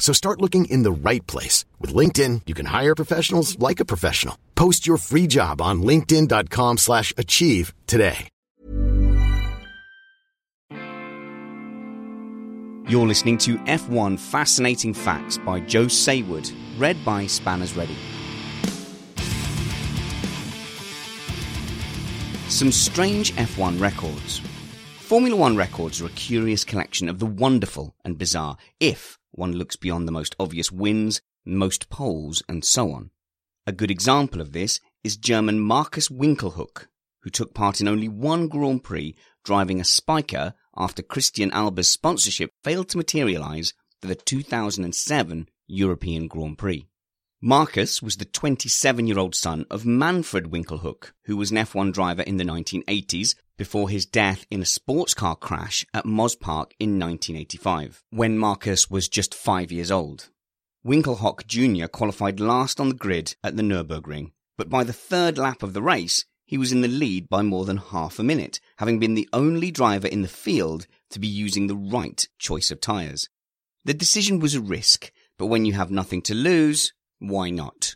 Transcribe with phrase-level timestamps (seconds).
[0.00, 1.64] So start looking in the right place.
[1.78, 4.36] With LinkedIn, you can hire professionals like a professional.
[4.56, 8.28] Post your free job on linkedin.com slash achieve today.
[12.88, 17.94] You're listening to F1 Fascinating Facts by Joe Saward, read by Spanners Ready.
[22.48, 24.40] Some strange F1 records.
[24.98, 29.76] Formula One records are a curious collection of the wonderful and bizarre, if one looks
[29.76, 33.10] beyond the most obvious wins, most poles, and so on.
[33.66, 36.86] A good example of this is German Markus Winkelhock,
[37.22, 39.14] who took part in only one Grand Prix
[39.44, 46.58] driving a Spyker after Christijan Albers' sponsorship failed to materialize for the 2007 European Grand
[46.58, 46.86] Prix.
[47.42, 52.22] Markus was the 27 year old son of Manfred Winkelhock, who was an F1 driver
[52.22, 58.02] in the 1980s before his death in a sports car crash at Mosport in 1985,
[58.08, 60.30] when Markus was just five years old.
[60.82, 61.86] Winkelhock Jr.
[61.86, 65.82] qualified last on the grid at the Nürburgring, but by the third lap of the
[65.82, 69.28] race, he was in the lead by more than half a minute, having been the
[69.30, 73.28] only driver in the field to be using the right choice of tyres.
[73.84, 77.94] The decision was a risk, but when you have nothing to lose, why not?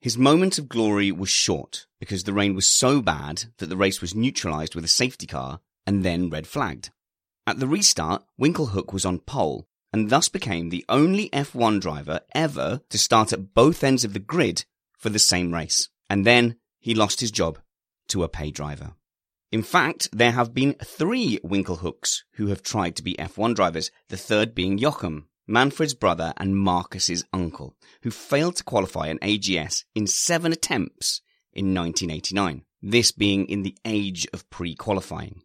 [0.00, 4.00] His moment of glory was short because the rain was so bad that the race
[4.00, 6.90] was neutralized with a safety car and then red flagged.
[7.46, 12.80] At the restart, Winkelhock was on pole and thus became the only F1 driver ever
[12.88, 14.64] to start at both ends of the grid
[14.96, 15.90] for the same race.
[16.08, 17.58] And then he lost his job
[18.08, 18.94] to a pay driver.
[19.52, 24.16] In fact, there have been three Winkelhocks who have tried to be F1 drivers, the
[24.16, 30.06] third being Joachim, Manfred's brother and Markus's uncle, who failed to qualify an AGS in
[30.06, 31.22] seven attempts
[31.52, 35.42] in 1989, this being in the age of pre-qualifying.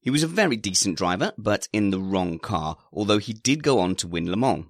[0.00, 3.80] He was a very decent driver, but in the wrong car, although he did go
[3.80, 4.66] on to win Le Mans.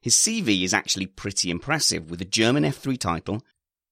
[0.00, 3.42] His CV is actually pretty impressive with a German F3 title,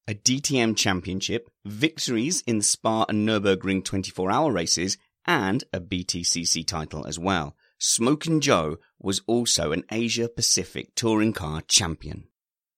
[0.06, 4.96] a DTM championship, victories in the Spa and Nürburgring 24 hour races,
[5.26, 7.56] and a BTCC title as well.
[7.78, 12.28] Smokin' Joe was also an Asia Pacific touring car champion.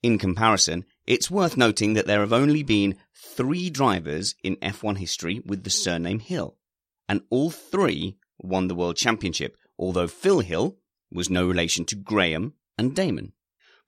[0.03, 5.41] In comparison, it's worth noting that there have only been three drivers in F1 history
[5.44, 6.56] with the surname Hill,
[7.09, 10.76] and all three won the World Championship, although Phil Hill
[11.12, 13.32] was no relation to Graham and Damon.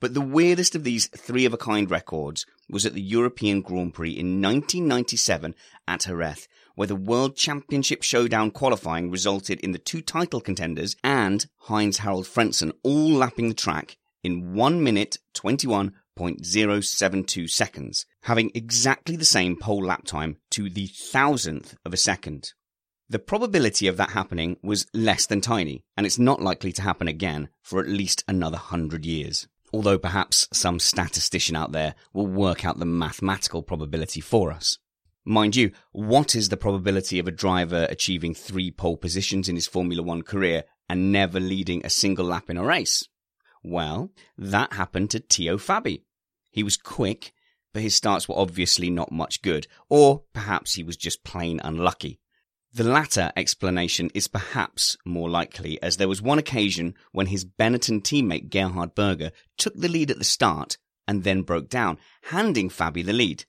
[0.01, 3.93] But the weirdest of these three of a kind records was at the European Grand
[3.93, 5.55] Prix in 1997
[5.87, 11.45] at Jerez, where the World Championship Showdown qualifying resulted in the two title contenders and
[11.65, 19.27] Heinz Harald Frentzen all lapping the track in 1 minute 21.072 seconds, having exactly the
[19.27, 22.55] same pole lap time to the thousandth of a second.
[23.11, 27.09] The probability of that happening was less than tiny, and it's not likely to happen
[27.09, 29.47] again for at least another hundred years.
[29.73, 34.79] Although perhaps some statistician out there will work out the mathematical probability for us.
[35.25, 39.67] Mind you, what is the probability of a driver achieving three pole positions in his
[39.67, 43.07] Formula One career and never leading a single lap in a race?
[43.63, 46.03] Well, that happened to Teo Fabi.
[46.51, 47.33] He was quick,
[47.73, 52.20] but his starts were obviously not much good, or perhaps he was just plain unlucky.
[52.73, 58.03] The latter explanation is perhaps more likely, as there was one occasion when his Benetton
[58.03, 63.05] teammate Gerhard Berger took the lead at the start and then broke down, handing Fabi
[63.05, 63.45] the lead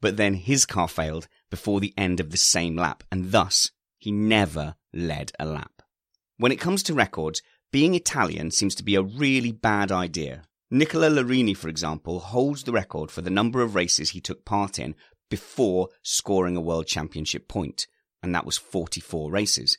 [0.00, 4.10] but then his car failed before the end of the same lap, and thus he
[4.10, 5.82] never led a lap.
[6.38, 10.42] When it comes to records, being Italian seems to be a really bad idea.
[10.70, 14.78] Nicola Larini, for example, holds the record for the number of races he took part
[14.78, 14.94] in
[15.28, 17.86] before scoring a world championship point,
[18.22, 19.78] and that was 44 races.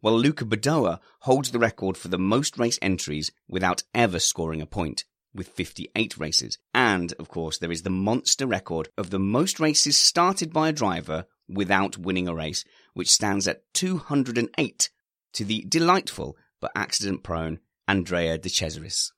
[0.00, 4.66] While Luca Badoer holds the record for the most race entries without ever scoring a
[4.66, 5.04] point,
[5.34, 6.58] with 58 races.
[6.74, 10.72] And, of course, there is the monster record of the most races started by a
[10.72, 12.64] driver without winning a race,
[12.94, 14.90] which stands at 208
[15.32, 19.12] to the delightful but accident prone Andrea De Cesaris.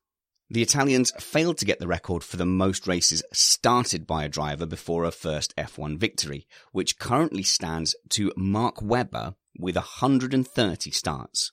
[0.53, 4.67] The Italians failed to get the record for the most races started by a driver
[4.67, 11.53] before a first F1 victory, which currently stands to Mark Webber with 130 starts.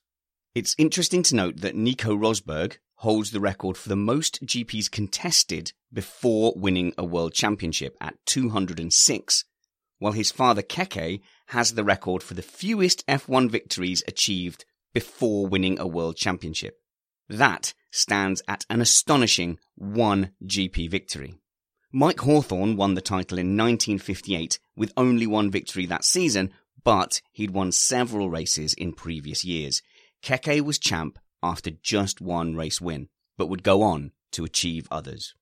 [0.56, 5.74] It's interesting to note that Nico Rosberg holds the record for the most GPs contested
[5.94, 9.46] before winning a world championship at 206,
[10.00, 15.78] while his father Keke has the record for the fewest F1 victories achieved before winning
[15.78, 16.80] a world championship.
[17.30, 21.36] That stands at an astonishing one GP victory.
[21.92, 26.52] Mike Hawthorn won the title in 1958 with only one victory that season,
[26.84, 29.82] but he'd won several races in previous years.
[30.22, 35.34] Keke was champ after just one race win, but would go on to achieve others.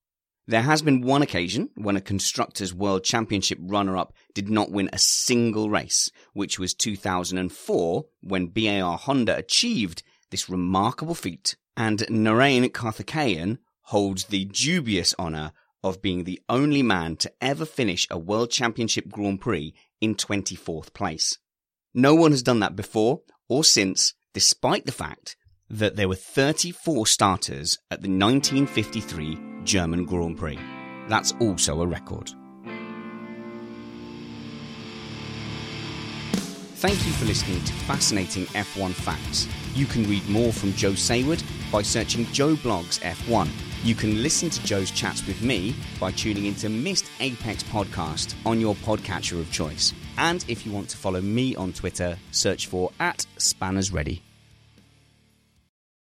[0.47, 4.89] There has been one occasion when a Constructors' World Championship runner up did not win
[4.93, 12.69] a single race, which was 2004 when BAR Honda achieved this remarkable feat and Narain
[12.69, 15.51] Karthikeyan holds the dubious honour
[15.83, 20.93] of being the only man to ever finish a World Championship Grand Prix in 24th
[20.93, 21.37] place.
[21.93, 25.35] No one has done that before or since, despite the fact
[25.69, 30.59] that there were 34 starters at the 1953 German Grand Prix.
[31.07, 32.31] That's also a record.
[36.85, 39.47] Thank you for listening to Fascinating F1 Facts.
[39.73, 43.49] You can read more from Joe Saward by searching Joe Blogs F1.
[43.83, 48.61] You can listen to Joe's chats with me by tuning into Missed Apex Podcast on
[48.61, 49.95] your podcatcher of choice.
[50.19, 54.21] And if you want to follow me on Twitter, search for at Spanners Ready.